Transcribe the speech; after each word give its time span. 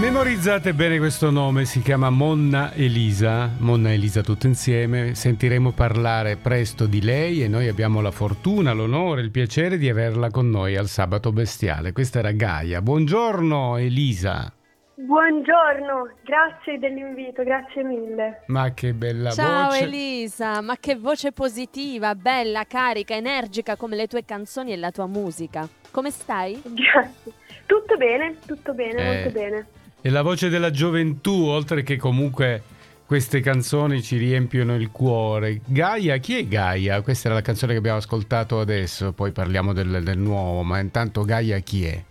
Memorizzate 0.00 0.74
bene 0.74 0.98
questo 0.98 1.30
nome, 1.30 1.64
si 1.64 1.82
chiama 1.82 2.08
Monna 2.08 2.72
Elisa, 2.72 3.50
Monna 3.58 3.92
Elisa 3.92 4.22
tutto 4.22 4.46
insieme, 4.46 5.14
sentiremo 5.14 5.72
parlare 5.72 6.36
presto 6.36 6.86
di 6.86 7.02
lei 7.02 7.42
e 7.42 7.48
noi 7.48 7.66
abbiamo 7.68 8.00
la 8.00 8.10
fortuna, 8.12 8.72
l'onore, 8.72 9.22
il 9.22 9.30
piacere 9.30 9.76
di 9.76 9.88
averla 9.88 10.30
con 10.30 10.48
noi 10.50 10.76
al 10.76 10.86
sabato 10.86 11.32
bestiale. 11.32 11.92
Questa 11.92 12.20
era 12.20 12.30
Gaia. 12.30 12.80
Buongiorno 12.80 13.76
Elisa. 13.76 14.52
Buongiorno, 14.94 16.10
grazie 16.24 16.78
dell'invito, 16.78 17.42
grazie 17.42 17.82
mille. 17.82 18.42
Ma 18.46 18.72
che 18.74 18.92
bella 18.94 19.30
Ciao 19.30 19.66
voce. 19.68 19.82
Elisa, 19.82 20.60
ma 20.60 20.76
che 20.78 20.96
voce 20.96 21.32
positiva, 21.32 22.14
bella, 22.14 22.64
carica, 22.64 23.14
energica 23.14 23.76
come 23.76 23.96
le 23.96 24.06
tue 24.06 24.24
canzoni 24.24 24.72
e 24.72 24.76
la 24.76 24.90
tua 24.90 25.06
musica. 25.06 25.68
Come 25.90 26.10
stai? 26.10 26.60
Grazie. 26.64 27.32
Tutto 27.66 27.96
bene, 27.96 28.36
tutto 28.46 28.72
bene, 28.74 29.00
Eh. 29.00 29.04
molto 29.14 29.30
bene. 29.30 29.66
E 30.08 30.10
la 30.10 30.22
voce 30.22 30.48
della 30.48 30.70
gioventù, 30.70 31.48
oltre 31.48 31.82
che 31.82 31.98
comunque 31.98 32.62
queste 33.04 33.40
canzoni 33.40 34.00
ci 34.00 34.16
riempiono 34.16 34.74
il 34.74 34.90
cuore. 34.90 35.60
Gaia, 35.66 36.16
chi 36.16 36.38
è 36.38 36.46
Gaia? 36.48 37.02
Questa 37.02 37.28
era 37.28 37.36
la 37.36 37.42
canzone 37.42 37.72
che 37.72 37.78
abbiamo 37.78 37.98
ascoltato 37.98 38.58
adesso, 38.58 39.12
poi 39.12 39.32
parliamo 39.32 39.74
del, 39.74 40.02
del 40.02 40.16
nuovo, 40.16 40.62
ma 40.62 40.78
intanto 40.78 41.24
Gaia 41.24 41.58
chi 41.58 41.84
è? 41.84 42.02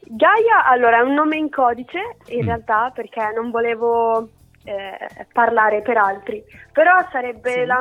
Gaia, 0.00 0.66
allora, 0.66 0.98
è 0.98 1.02
un 1.02 1.14
nome 1.14 1.36
in 1.36 1.48
codice, 1.48 2.16
in 2.30 2.42
Mm. 2.42 2.46
realtà, 2.46 2.90
perché 2.92 3.20
non 3.36 3.52
volevo 3.52 4.28
eh, 4.64 5.26
parlare 5.32 5.82
per 5.82 5.96
altri, 5.96 6.42
però 6.72 7.06
sarebbe 7.12 7.52
Sì. 7.52 7.64
la, 7.66 7.78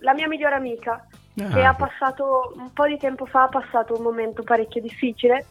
la 0.00 0.12
mia 0.12 0.28
migliore 0.28 0.56
amica, 0.56 1.06
che 1.34 1.42
Ah, 1.62 1.70
ha 1.70 1.74
passato, 1.74 2.52
un 2.54 2.70
po' 2.74 2.86
di 2.86 2.98
tempo 2.98 3.24
fa, 3.24 3.44
ha 3.44 3.48
passato 3.48 3.96
un 3.96 4.02
momento 4.02 4.42
parecchio 4.42 4.82
difficile 4.82 5.46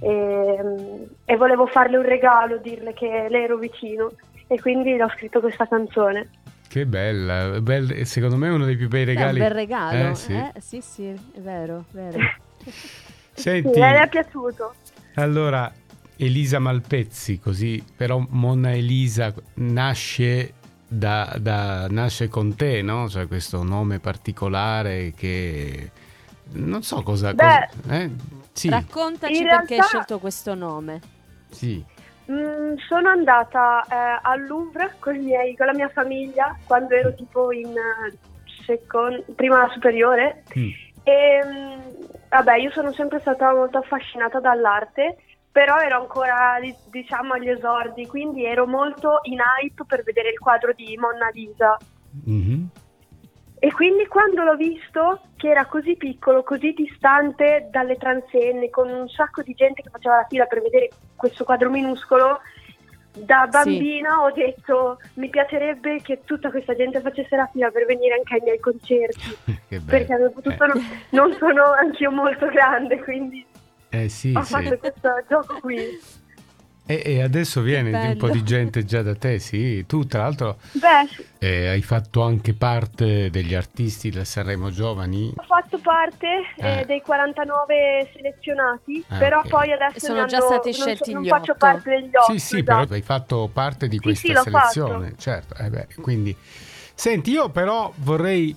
e, 0.00 1.06
e 1.24 1.36
volevo 1.36 1.66
farle 1.66 1.96
un 1.96 2.04
regalo, 2.04 2.58
dirle 2.58 2.92
che 2.92 3.26
le 3.28 3.42
ero 3.44 3.56
vicino 3.58 4.10
e 4.46 4.60
quindi 4.60 5.00
ho 5.00 5.08
scritto 5.10 5.40
questa 5.40 5.66
canzone. 5.66 6.28
Che 6.68 6.86
bella, 6.86 7.60
bel- 7.60 8.06
secondo 8.06 8.36
me 8.36 8.48
è 8.48 8.52
uno 8.52 8.64
dei 8.64 8.76
più 8.76 8.88
bei 8.88 9.04
regali. 9.04 9.40
un 9.40 9.46
bel 9.46 9.54
regalo. 9.54 10.10
Eh, 10.10 10.14
sì. 10.14 10.32
Eh, 10.34 10.52
sì, 10.58 10.80
sì, 10.80 11.06
è 11.08 11.40
vero, 11.40 11.84
è 11.90 11.94
vero. 11.94 12.18
Senti, 13.32 13.72
Sì, 13.72 13.78
le 13.80 14.02
è 14.02 14.08
piaciuto. 14.08 14.74
allora 15.14 15.72
Elisa 16.16 16.58
Malpezzi, 16.58 17.38
così 17.38 17.82
però 17.96 18.24
Monna 18.30 18.72
Elisa 18.72 19.32
nasce 19.54 20.52
da, 20.86 21.36
da- 21.40 21.86
nasce 21.88 22.28
con 22.28 22.54
te, 22.54 22.82
no? 22.82 23.08
Cioè 23.08 23.26
questo 23.26 23.62
nome 23.62 23.98
particolare 23.98 25.12
che 25.16 25.90
non 26.52 26.82
so 26.82 27.02
cosa, 27.02 27.32
Beh, 27.34 27.68
cosa- 27.82 27.94
eh? 27.96 28.10
Sì, 28.52 28.68
Raccontaci 28.68 29.36
In 29.42 29.48
perché 29.48 29.56
hai 29.56 29.66
realtà- 29.80 29.84
scelto 29.86 30.18
questo 30.18 30.54
nome. 30.54 31.00
sì. 31.50 31.82
Mm, 32.30 32.76
sono 32.86 33.08
andata 33.08 33.82
eh, 33.90 34.18
al 34.22 34.46
Louvre 34.46 34.94
con, 35.00 35.16
i 35.16 35.18
miei- 35.18 35.56
con 35.56 35.66
la 35.66 35.74
mia 35.74 35.88
famiglia 35.88 36.56
quando 36.64 36.94
ero 36.94 37.12
tipo 37.14 37.50
in 37.50 37.74
eh, 37.76 38.16
secon- 38.64 39.24
prima 39.34 39.68
superiore 39.72 40.44
Mm. 40.56 40.68
e 41.02 41.40
mm, 41.44 41.80
vabbè 42.28 42.56
io 42.58 42.70
sono 42.70 42.92
sempre 42.92 43.18
stata 43.18 43.52
molto 43.52 43.78
affascinata 43.78 44.38
dall'arte 44.38 45.16
però 45.50 45.78
ero 45.80 45.98
ancora 46.02 46.58
di- 46.60 46.72
diciamo 46.90 47.32
agli 47.32 47.48
esordi 47.48 48.06
quindi 48.06 48.44
ero 48.44 48.64
molto 48.68 49.18
in 49.22 49.38
hype 49.60 49.84
per 49.84 50.04
vedere 50.04 50.28
il 50.30 50.38
quadro 50.38 50.72
di 50.72 50.96
Monna 50.98 51.30
Lisa 51.32 51.76
Mhm. 52.26 52.68
E 53.62 53.70
quindi 53.72 54.06
quando 54.06 54.42
l'ho 54.42 54.56
visto, 54.56 55.20
che 55.36 55.50
era 55.50 55.66
così 55.66 55.94
piccolo, 55.94 56.42
così 56.42 56.72
distante 56.72 57.68
dalle 57.70 57.96
transenne, 57.96 58.70
con 58.70 58.88
un 58.88 59.06
sacco 59.08 59.42
di 59.42 59.52
gente 59.52 59.82
che 59.82 59.90
faceva 59.90 60.16
la 60.16 60.26
fila 60.28 60.46
per 60.46 60.62
vedere 60.62 60.88
questo 61.14 61.44
quadro 61.44 61.68
minuscolo, 61.68 62.40
da 63.12 63.46
bambina 63.50 64.22
ho 64.22 64.30
detto 64.30 64.98
mi 65.14 65.28
piacerebbe 65.28 66.00
che 66.00 66.20
tutta 66.24 66.48
questa 66.50 66.74
gente 66.74 67.00
facesse 67.00 67.36
la 67.36 67.48
fila 67.52 67.70
per 67.70 67.84
venire 67.84 68.14
anche 68.14 68.34
ai 68.34 68.40
miei 68.42 68.60
concerti, 68.60 69.36
perché 69.84 70.16
soprattutto 70.16 70.64
Eh. 70.64 70.66
non, 70.66 70.86
non 71.10 71.36
sono 71.38 71.64
anch'io 71.72 72.10
molto 72.10 72.46
grande, 72.46 72.98
quindi 73.02 73.44
Eh 73.90 74.08
sì, 74.08 74.32
ho 74.34 74.42
sì. 74.42 74.52
fatto 74.54 74.78
questo 74.78 75.10
gioco 75.28 75.58
qui. 75.60 76.18
E, 76.90 77.02
e 77.04 77.22
adesso 77.22 77.60
viene 77.60 77.90
di 78.00 78.06
un 78.06 78.16
po' 78.16 78.28
di 78.30 78.42
gente 78.42 78.84
già 78.84 79.00
da 79.02 79.14
te, 79.14 79.38
sì. 79.38 79.84
Tu 79.86 80.06
tra 80.06 80.22
l'altro 80.22 80.58
Beh, 80.72 81.08
sì, 81.14 81.24
eh, 81.38 81.68
hai 81.68 81.82
fatto 81.82 82.22
anche 82.22 82.52
parte 82.52 83.30
degli 83.30 83.54
artisti 83.54 84.10
del 84.10 84.26
Sanremo 84.26 84.70
Giovani. 84.70 85.32
ho 85.36 85.42
fatto 85.44 85.78
parte 85.78 86.26
eh, 86.56 86.80
Eh. 86.80 86.84
dei 86.86 87.00
49 87.00 88.10
selezionati, 88.12 89.04
Ah, 89.08 89.18
però 89.18 89.38
ok. 89.38 89.48
poi 89.48 89.72
adesso 89.72 90.06
Sono 90.06 90.24
già 90.26 90.40
stati 90.40 90.70
non 90.70 90.72
scelti 90.72 91.12
non 91.12 91.22
gli 91.22 91.28
faccio 91.28 91.52
otto. 91.52 91.66
parte 91.66 91.90
degli 91.90 92.16
otto. 92.16 92.32
Sì, 92.32 92.38
sì, 92.40 92.58
esatto. 92.58 92.64
però 92.80 92.94
hai 92.94 93.02
fatto 93.02 93.50
parte 93.52 93.86
di 93.86 93.96
Sì, 93.96 94.02
questa 94.02 94.26
sì, 94.26 94.32
l'ho 94.32 94.42
selezione, 94.42 95.14
certo. 95.16 95.54
eh 95.62 95.70
beh, 95.70 95.86
quindi 96.00 96.36
Senti, 96.94 97.30
io 97.30 97.48
però 97.50 97.92
vorrei 97.98 98.54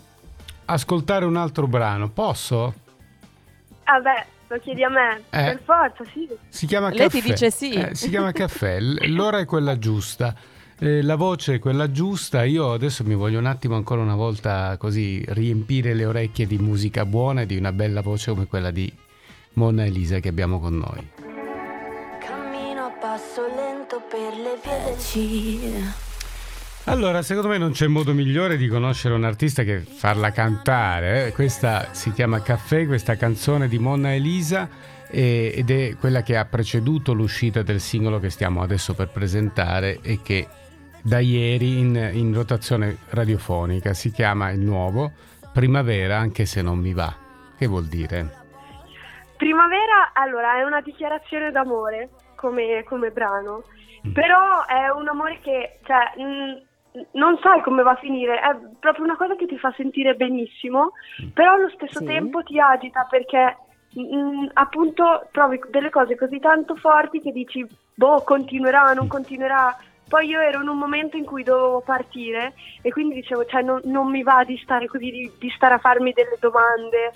ascoltare 0.65 1.23
un 1.25 1.37
altro 1.37 1.67
brano, 1.67 2.09
posso? 2.09 2.73
Ah 3.85 3.99
beh, 3.99 4.25
lo 4.53 4.59
chiedi 4.59 4.83
a 4.83 4.89
me, 4.89 5.17
Eh. 5.29 5.43
per 5.43 5.61
forza, 5.63 6.03
sì. 6.13 6.27
Si 6.49 6.65
chiama 6.67 6.89
Lei 6.89 6.97
Caffè. 7.09 7.19
ti 7.21 7.29
dice 7.29 7.51
sì. 7.51 7.71
Eh, 7.73 7.95
si 7.95 8.09
chiama 8.09 8.31
Caffè, 8.31 8.79
l'ora 8.79 9.39
è 9.39 9.45
quella 9.45 9.77
giusta. 9.77 10.35
eh, 10.79 11.01
la 11.01 11.15
voce 11.15 11.55
è 11.55 11.59
quella 11.59 11.91
giusta. 11.91 12.43
Io 12.43 12.73
adesso 12.73 13.03
mi 13.05 13.15
voglio 13.15 13.39
un 13.39 13.45
attimo 13.45 13.75
ancora 13.75 14.01
una 14.01 14.15
volta 14.15 14.75
così 14.77 15.23
riempire 15.29 15.93
le 15.93 16.05
orecchie 16.05 16.45
di 16.45 16.57
musica 16.57 17.05
buona 17.05 17.41
e 17.41 17.45
di 17.45 17.55
una 17.55 17.71
bella 17.71 18.01
voce 18.01 18.31
come 18.31 18.47
quella 18.47 18.69
di 18.71 18.91
Monna 19.53 19.85
Elisa 19.85 20.19
che 20.19 20.27
abbiamo 20.29 20.59
con 20.59 20.77
noi. 20.77 21.07
Cammino 22.19 22.85
a 22.85 22.91
passo 22.99 23.45
lento 23.55 24.01
per 24.09 24.33
le 24.35 24.59
vie 24.61 24.95
del. 24.97 25.93
Allora, 26.85 27.21
secondo 27.21 27.47
me 27.47 27.57
non 27.57 27.71
c'è 27.71 27.87
modo 27.87 28.13
migliore 28.13 28.57
di 28.57 28.67
conoscere 28.67 29.13
un 29.13 29.23
artista 29.23 29.63
che 29.63 29.79
farla 29.79 30.31
cantare. 30.31 31.31
Questa 31.33 31.93
si 31.93 32.11
chiama 32.11 32.41
Caffè, 32.41 32.85
questa 32.85 33.15
canzone 33.15 33.69
di 33.69 33.79
Monna 33.79 34.13
Elisa 34.13 34.67
ed 35.09 35.69
è 35.69 35.95
quella 35.97 36.23
che 36.23 36.35
ha 36.35 36.45
preceduto 36.45 37.13
l'uscita 37.13 37.61
del 37.61 37.79
singolo 37.79 38.19
che 38.19 38.29
stiamo 38.29 38.61
adesso 38.63 38.95
per 38.95 39.09
presentare 39.09 39.99
e 40.01 40.19
che 40.23 40.47
da 41.01 41.19
ieri 41.19 41.79
in, 41.79 42.09
in 42.13 42.33
rotazione 42.33 42.97
radiofonica 43.09 43.93
si 43.93 44.11
chiama 44.11 44.49
il 44.49 44.59
nuovo 44.59 45.11
Primavera 45.53 46.17
anche 46.17 46.45
se 46.45 46.61
non 46.61 46.79
mi 46.79 46.93
va. 46.93 47.13
Che 47.57 47.67
vuol 47.67 47.85
dire? 47.85 48.41
Primavera, 49.37 50.11
allora, 50.13 50.57
è 50.59 50.63
una 50.63 50.81
dichiarazione 50.81 51.51
d'amore 51.51 52.09
come, 52.35 52.83
come 52.85 53.11
brano, 53.11 53.63
Mm. 54.05 54.11
però 54.11 54.65
è 54.65 54.89
un 54.89 55.07
amore 55.07 55.39
che, 55.41 55.79
cioè, 55.85 56.11
mh, 56.21 56.61
non 57.13 57.37
sai 57.41 57.61
come 57.61 57.81
va 57.83 57.91
a 57.91 57.95
finire, 57.95 58.39
è 58.39 58.55
proprio 58.79 59.03
una 59.03 59.15
cosa 59.15 59.35
che 59.35 59.45
ti 59.47 59.57
fa 59.57 59.73
sentire 59.75 60.13
benissimo, 60.15 60.91
Mm. 61.23 61.29
però 61.33 61.53
allo 61.53 61.69
stesso 61.69 61.99
Sì. 61.99 62.05
tempo 62.05 62.41
ti 62.43 62.59
agita 62.59 63.05
perché 63.09 63.57
mh, 63.95 64.47
appunto 64.53 65.27
trovi 65.31 65.59
delle 65.69 65.89
cose 65.89 66.15
così 66.15 66.39
tanto 66.39 66.75
forti 66.75 67.19
che 67.21 67.31
dici, 67.31 67.65
boh, 67.95 68.23
continuerà, 68.23 68.91
Mm. 68.91 68.95
non 68.95 69.07
continuerà. 69.07 69.75
Poi 70.07 70.27
io 70.27 70.39
ero 70.41 70.61
in 70.61 70.67
un 70.67 70.77
momento 70.77 71.17
in 71.17 71.25
cui 71.25 71.43
dovevo 71.43 71.81
partire 71.81 72.53
e 72.83 72.91
quindi 72.91 73.15
dicevo, 73.15 73.45
cioè, 73.45 73.61
non, 73.63 73.79
non 73.85 74.09
mi 74.11 74.21
va 74.21 74.43
di 74.43 74.57
stare 74.57 74.87
così, 74.87 75.09
di, 75.09 75.31
di 75.39 75.49
stare 75.55 75.75
a 75.75 75.79
farmi 75.79 76.11
delle 76.13 76.37
domande, 76.39 77.11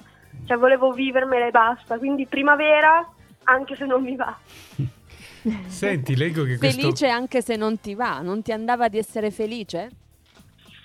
cioè 0.47 0.57
volevo 0.57 0.91
vivermela 0.91 1.45
e 1.47 1.51
basta. 1.51 1.97
Quindi 1.99 2.25
primavera, 2.25 3.07
anche 3.43 3.75
se 3.75 3.85
non 3.85 4.01
mi 4.03 4.15
va. 4.15 4.35
Senti, 5.67 6.15
leggo 6.15 6.43
che 6.43 6.57
questo... 6.57 6.79
Felice 6.81 7.07
anche 7.07 7.41
se 7.41 7.55
non 7.55 7.79
ti 7.79 7.95
va, 7.95 8.21
non 8.21 8.41
ti 8.41 8.51
andava 8.51 8.87
di 8.89 8.97
essere 8.97 9.31
felice? 9.31 9.89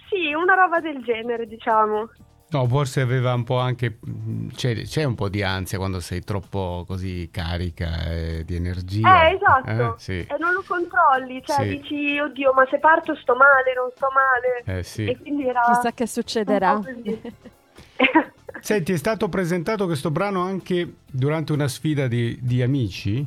Sì, 0.08 0.32
una 0.34 0.54
roba 0.54 0.80
del 0.80 1.02
genere, 1.02 1.46
diciamo. 1.46 2.10
No, 2.50 2.66
forse 2.68 3.00
aveva 3.00 3.32
un 3.32 3.44
po' 3.44 3.58
anche. 3.58 3.96
mh, 3.98 4.48
C'è, 4.54 4.82
c'è 4.82 5.04
un 5.04 5.14
po' 5.14 5.30
di 5.30 5.42
ansia 5.42 5.78
quando 5.78 6.00
sei 6.00 6.20
troppo 6.20 6.84
così 6.86 7.30
carica 7.32 8.10
eh, 8.10 8.44
di 8.44 8.54
energia. 8.56 9.27
Eh, 9.30 9.34
esatto. 9.36 9.94
Eh, 9.94 9.98
sì. 9.98 10.18
E 10.18 10.36
non 10.38 10.53
lo 10.53 10.62
controlli, 10.66 11.42
cioè 11.42 11.62
Sì. 11.65 11.68
dici, 11.78 12.18
oddio, 12.18 12.53
ma 12.53 12.66
se 12.71 12.78
parto 12.78 13.15
sto 13.16 13.34
male, 13.34 13.72
non 13.74 13.91
sto 13.97 14.09
male. 14.12 14.78
Eh, 14.78 14.82
sì. 14.82 15.06
E 15.06 15.16
quindi 15.18 15.47
era... 15.47 15.62
Chissà 15.72 15.92
che 15.92 16.06
succederà. 16.06 16.78
Senti, 18.60 18.92
è 18.92 18.97
stato 18.97 19.28
presentato 19.30 19.86
questo 19.86 20.10
brano 20.10 20.42
anche 20.42 20.97
durante 21.10 21.53
una 21.53 21.68
sfida 21.68 22.06
di, 22.06 22.38
di 22.42 22.60
amici? 22.62 23.27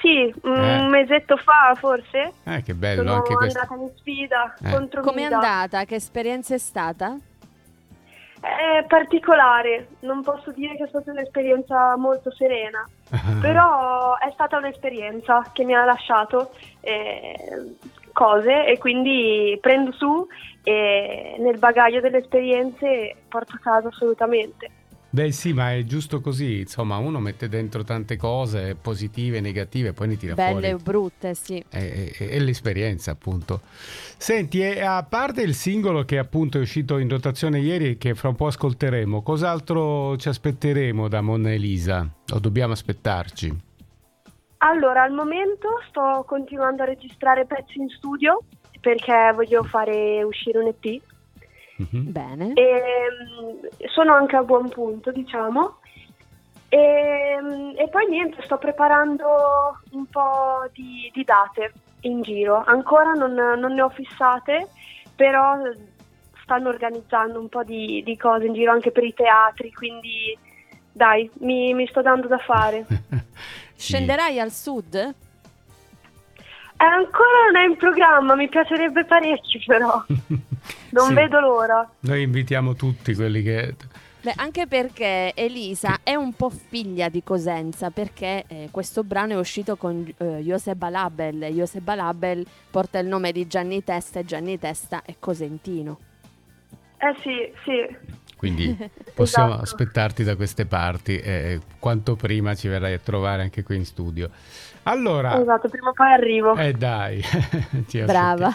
Sì, 0.00 0.32
un 0.42 0.56
Eh. 0.56 0.88
mesetto 0.88 1.36
fa 1.36 1.74
forse. 1.76 2.32
Eh, 2.44 2.62
che 2.62 2.74
bello 2.74 3.02
sono 3.02 3.14
anche 3.16 3.34
questo. 3.34 3.58
andata 3.60 3.80
in 3.82 3.90
sfida 3.96 4.54
Eh. 4.62 4.70
contro 4.72 5.02
Com'è 5.02 5.22
Mida. 5.22 5.34
andata? 5.36 5.84
Che 5.84 5.94
esperienza 5.96 6.54
è 6.54 6.58
stata? 6.58 7.16
È 8.40 8.84
particolare, 8.88 9.88
non 10.00 10.22
posso 10.22 10.50
dire 10.52 10.74
che 10.76 10.84
è 10.84 10.88
stata 10.88 11.10
un'esperienza 11.10 11.94
molto 11.98 12.30
serena, 12.32 12.82
però 13.40 14.16
è 14.16 14.30
stata 14.32 14.56
un'esperienza 14.56 15.50
che 15.52 15.64
mi 15.64 15.74
ha 15.74 15.84
lasciato 15.84 16.52
eh, 16.80 17.76
cose 18.12 18.64
e 18.66 18.78
quindi 18.78 19.58
prendo 19.60 19.92
su 19.92 20.26
e 20.62 21.36
nel 21.38 21.58
bagaglio 21.58 22.00
delle 22.00 22.18
esperienze 22.18 23.14
porto 23.28 23.56
a 23.56 23.60
casa 23.62 23.88
assolutamente. 23.88 24.70
Beh 25.12 25.32
sì, 25.32 25.52
ma 25.52 25.74
è 25.74 25.82
giusto 25.82 26.20
così, 26.20 26.60
insomma 26.60 26.96
uno 26.98 27.18
mette 27.18 27.48
dentro 27.48 27.82
tante 27.82 28.16
cose 28.16 28.76
positive 28.80 29.38
e 29.38 29.40
negative, 29.40 29.92
poi 29.92 30.06
ne 30.06 30.16
tira 30.16 30.34
Belle 30.34 30.50
fuori. 30.52 30.72
o 30.72 30.76
brutte, 30.76 31.34
sì. 31.34 31.62
È, 31.68 32.12
è- 32.16 32.28
è 32.28 32.38
l'esperienza 32.38 33.10
appunto. 33.10 33.60
Senti, 34.16 34.60
e 34.60 34.80
a 34.82 35.02
parte 35.02 35.42
il 35.42 35.54
singolo 35.54 36.04
che 36.04 36.16
appunto 36.16 36.58
è 36.58 36.60
uscito 36.60 36.98
in 36.98 37.08
rotazione 37.08 37.58
ieri 37.58 37.90
e 37.90 37.98
che 37.98 38.14
fra 38.14 38.28
un 38.28 38.36
po' 38.36 38.46
ascolteremo, 38.46 39.22
cos'altro 39.22 40.16
ci 40.16 40.28
aspetteremo 40.28 41.08
da 41.08 41.20
Monna 41.20 41.52
Elisa? 41.52 42.08
O 42.32 42.38
dobbiamo 42.38 42.72
aspettarci? 42.72 43.52
Allora, 44.58 45.02
al 45.02 45.12
momento 45.12 45.68
sto 45.88 46.22
continuando 46.24 46.82
a 46.82 46.86
registrare 46.86 47.46
pezzi 47.46 47.78
in 47.80 47.88
studio 47.88 48.42
perché 48.80 49.32
voglio 49.34 49.64
fare 49.64 50.22
uscire 50.22 50.58
un 50.58 50.66
EP 50.68 51.00
Mhm. 51.80 52.12
Bene. 52.12 52.52
e 52.54 52.82
mm, 53.10 53.86
sono 53.92 54.12
anche 54.12 54.36
a 54.36 54.42
buon 54.42 54.68
punto, 54.68 55.10
diciamo. 55.10 55.78
E, 56.68 57.38
mm, 57.40 57.70
e 57.76 57.88
poi 57.88 58.06
niente, 58.08 58.42
sto 58.42 58.58
preparando 58.58 59.26
un 59.92 60.06
po' 60.06 60.68
di, 60.72 61.10
di 61.12 61.24
date 61.24 61.72
in 62.02 62.22
giro. 62.22 62.62
Ancora 62.64 63.12
non, 63.12 63.32
non 63.32 63.72
ne 63.72 63.82
ho 63.82 63.88
fissate, 63.88 64.68
però 65.16 65.56
stanno 66.42 66.68
organizzando 66.68 67.40
un 67.40 67.48
po' 67.48 67.64
di, 67.64 68.02
di 68.04 68.16
cose 68.16 68.46
in 68.46 68.54
giro 68.54 68.72
anche 68.72 68.90
per 68.90 69.04
i 69.04 69.14
teatri, 69.14 69.72
quindi 69.72 70.36
dai, 70.92 71.30
mi, 71.40 71.72
mi 71.74 71.86
sto 71.86 72.02
dando 72.02 72.28
da 72.28 72.38
fare. 72.38 72.86
Sì. 73.80 73.92
Scenderai 73.94 74.38
al 74.38 74.52
sud? 74.52 75.14
Ancora 76.82 77.50
non 77.52 77.62
è 77.62 77.66
in 77.66 77.76
programma, 77.76 78.34
mi 78.34 78.48
piacerebbe 78.48 79.04
parecchio 79.04 79.60
però. 79.66 80.04
Non 80.92 81.08
Sì. 81.08 81.14
vedo 81.14 81.38
l'ora. 81.40 81.88
Noi 82.00 82.22
invitiamo 82.22 82.74
tutti 82.74 83.14
quelli 83.14 83.42
che... 83.42 83.74
Beh, 84.22 84.32
anche 84.36 84.66
perché 84.66 85.32
Elisa 85.34 86.00
è 86.02 86.14
un 86.14 86.32
po' 86.34 86.50
figlia 86.50 87.08
di 87.08 87.22
Cosenza, 87.22 87.90
perché 87.90 88.44
eh, 88.48 88.68
questo 88.70 89.02
brano 89.04 89.32
è 89.34 89.36
uscito 89.38 89.76
con 89.76 90.04
eh, 90.18 90.24
Josep 90.42 90.76
Balabel. 90.76 91.44
e 91.44 91.52
Josep 91.52 91.80
Balabel 91.82 92.44
porta 92.70 92.98
il 92.98 93.06
nome 93.06 93.30
di 93.32 93.46
Gianni 93.46 93.82
Testa 93.84 94.18
e 94.18 94.24
Gianni 94.24 94.58
Testa 94.58 95.02
è 95.04 95.14
cosentino. 95.18 95.98
Eh 96.98 97.14
sì, 97.22 97.50
sì. 97.64 97.96
Quindi 98.40 98.74
possiamo 99.14 99.48
Esatto. 99.50 99.62
aspettarti 99.64 100.24
da 100.24 100.34
queste 100.34 100.64
parti 100.64 101.18
e 101.18 101.60
quanto 101.78 102.16
prima 102.16 102.54
ci 102.54 102.68
verrai 102.68 102.94
a 102.94 102.98
trovare 102.98 103.42
anche 103.42 103.62
qui 103.62 103.76
in 103.76 103.84
studio. 103.84 104.30
Allora, 104.84 105.38
Esatto, 105.38 105.68
prima 105.68 105.90
o 105.90 105.92
poi 105.92 106.10
arrivo. 106.10 106.56
eh 106.56 106.72
dai, 106.72 107.22
ci 107.86 108.00
Brava. 108.00 108.50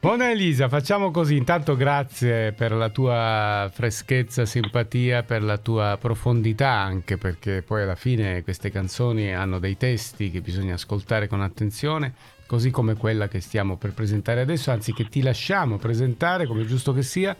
Buona 0.00 0.30
Elisa, 0.30 0.68
facciamo 0.68 1.10
così. 1.10 1.36
Intanto 1.36 1.76
grazie 1.76 2.52
per 2.52 2.72
la 2.72 2.90
tua 2.90 3.70
freschezza, 3.72 4.44
simpatia, 4.44 5.22
per 5.22 5.42
la 5.42 5.56
tua 5.56 5.96
profondità 5.98 6.68
anche, 6.70 7.16
perché 7.16 7.62
poi 7.62 7.82
alla 7.84 7.96
fine 7.96 8.42
queste 8.42 8.70
canzoni 8.70 9.34
hanno 9.34 9.58
dei 9.58 9.78
testi 9.78 10.30
che 10.30 10.42
bisogna 10.42 10.74
ascoltare 10.74 11.26
con 11.26 11.40
attenzione, 11.40 12.12
così 12.46 12.70
come 12.70 12.96
quella 12.96 13.28
che 13.28 13.40
stiamo 13.40 13.76
per 13.78 13.92
presentare 13.94 14.42
adesso, 14.42 14.70
anzi 14.70 14.92
che 14.92 15.08
ti 15.08 15.22
lasciamo 15.22 15.78
presentare, 15.78 16.46
come 16.46 16.62
è 16.62 16.66
giusto 16.66 16.92
che 16.92 17.02
sia. 17.02 17.34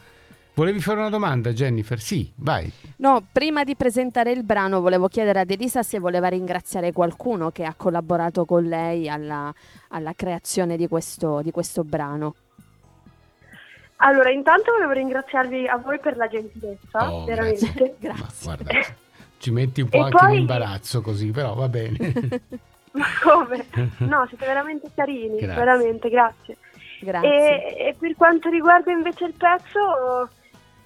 Volevi 0.59 0.81
fare 0.81 0.99
una 0.99 1.09
domanda, 1.09 1.53
Jennifer? 1.53 2.01
Sì, 2.01 2.33
vai. 2.39 2.69
No, 2.97 3.25
prima 3.31 3.63
di 3.63 3.77
presentare 3.77 4.33
il 4.33 4.43
brano 4.43 4.81
volevo 4.81 5.07
chiedere 5.07 5.39
ad 5.39 5.51
Elisa 5.53 5.85
se 5.85 6.01
voleva 6.01 6.27
ringraziare 6.27 6.91
qualcuno 6.91 7.53
che 7.53 7.63
ha 7.63 7.75
collaborato 7.77 8.45
con 8.45 8.65
lei 8.65 9.09
alla, 9.09 9.55
alla 9.91 10.13
creazione 10.17 10.77
di 10.77 10.89
questo, 10.89 11.43
di 11.43 11.53
questo 11.53 11.85
brano. 11.85 12.35
Allora, 13.99 14.31
intanto 14.33 14.73
volevo 14.73 14.91
ringraziarvi 14.91 15.69
a 15.69 15.77
voi 15.77 16.01
per 16.01 16.17
la 16.17 16.27
gentilezza, 16.27 17.13
Oh, 17.15 17.25
veramente. 17.25 17.73
Ma 18.03 18.15
Grazie. 18.15 18.43
guarda, 18.43 18.73
ci 19.39 19.51
metti 19.53 19.81
un 19.81 19.89
po' 19.91 19.97
E 19.97 20.01
anche 20.01 20.17
poi- 20.19 20.33
in 20.35 20.41
imbarazzo 20.41 21.01
così, 21.03 21.31
però 21.31 21.55
va 21.55 21.69
bene. 21.69 21.99
Ma 22.99 23.07
come? 23.23 23.65
No, 23.99 24.27
siete 24.27 24.45
veramente 24.45 24.91
carini, 24.93 25.39
Grazie. 25.39 25.55
veramente, 25.55 26.09
grazie. 26.09 26.57
Grazie. 26.99 27.77
E, 27.77 27.87
e 27.91 27.95
per 27.97 28.17
quanto 28.17 28.49
riguarda 28.51 28.91
invece 28.91 29.25
il 29.27 29.35
pezzo, 29.35 30.29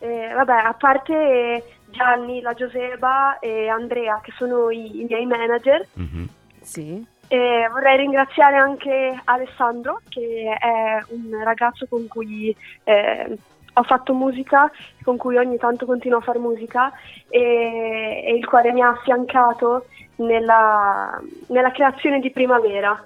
eh, 0.02 0.32
vabbè, 0.34 0.52
a 0.64 0.74
parte 0.74 1.64
Gianni, 1.90 2.40
la 2.40 2.54
Giuseba 2.54 3.38
e 3.38 3.68
Andrea, 3.68 4.20
che 4.22 4.32
sono 4.36 4.70
i, 4.70 5.00
i 5.00 5.04
miei 5.04 5.26
manager, 5.26 5.86
Mhm. 5.94 6.28
Sì. 6.60 7.04
E 7.28 7.66
vorrei 7.72 7.96
ringraziare 7.96 8.56
anche 8.56 9.18
Alessandro, 9.24 10.00
che 10.10 10.54
è 10.58 11.02
un 11.14 11.42
ragazzo 11.42 11.86
con 11.88 12.06
cui 12.06 12.54
eh, 12.84 13.38
ho 13.72 13.82
fatto 13.84 14.12
musica, 14.12 14.70
con 15.02 15.16
cui 15.16 15.36
ogni 15.38 15.56
tanto 15.56 15.86
continuo 15.86 16.18
a 16.18 16.22
fare 16.22 16.38
musica 16.38 16.92
e, 17.30 18.22
e 18.26 18.34
il 18.36 18.44
quale 18.44 18.70
mi 18.72 18.82
ha 18.82 18.88
affiancato 18.90 19.86
nella, 20.16 21.18
nella 21.48 21.70
creazione 21.72 22.20
di 22.20 22.30
Primavera. 22.30 23.02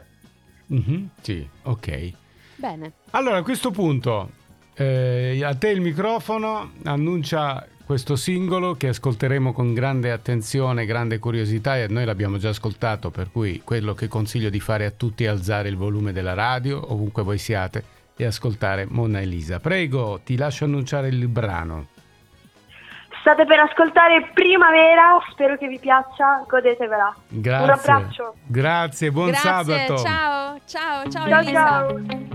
Mhm, 0.67 1.11
Sì, 1.21 1.49
ok. 1.63 2.13
Bene. 2.57 2.93
Allora 3.11 3.37
a 3.37 3.43
questo 3.45 3.71
punto 3.71 4.31
eh, 4.77 5.43
a 5.43 5.55
te 5.55 5.69
il 5.69 5.81
microfono, 5.81 6.73
annuncia 6.85 7.67
questo 7.87 8.17
singolo 8.17 8.75
che 8.75 8.89
ascolteremo 8.89 9.53
con 9.53 9.73
grande 9.73 10.11
attenzione, 10.11 10.87
grande 10.87 11.19
curiosità 11.19 11.79
e 11.79 11.87
noi 11.89 12.05
l'abbiamo 12.05 12.37
già 12.37 12.49
ascoltato, 12.49 13.11
per 13.11 13.31
cui 13.31 13.63
quello 13.65 13.95
che 13.95 14.09
consiglio 14.09 14.51
di 14.51 14.61
fare 14.61 14.85
a 14.85 14.91
tutti 14.91 15.25
è 15.25 15.29
alzare 15.29 15.69
il 15.69 15.77
volume 15.77 16.13
della 16.13 16.35
radio, 16.35 16.93
ovunque 16.93 17.23
voi 17.23 17.39
siate, 17.39 17.85
e 18.17 18.25
ascoltare 18.25 18.87
Monna 18.89 19.21
Elisa. 19.21 19.61
Prego, 19.61 20.21
ti 20.25 20.37
lascio 20.37 20.65
annunciare 20.65 21.09
il 21.09 21.29
brano. 21.29 21.87
State 23.21 23.45
per 23.45 23.61
ascoltare 23.61 24.31
Primavera, 24.35 25.19
spero 25.31 25.57
che 25.57 25.69
vi 25.69 25.79
piaccia, 25.79 26.45
godetevela. 26.47 27.15
Grazie. 27.29 27.65
Un 27.65 27.71
abbraccio. 27.71 28.35
Grazie, 28.47 29.11
buon 29.11 29.31
Grazie, 29.31 29.49
sabato. 29.49 29.97
ciao, 29.99 30.59
ciao, 30.67 31.09
ciao, 31.09 31.29
Ciao 31.29 31.41
Elisa. 31.41 31.53
ciao. 31.53 32.26